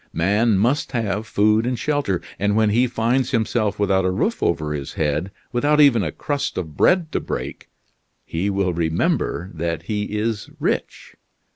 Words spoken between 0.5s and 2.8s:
must have food and shelter, and when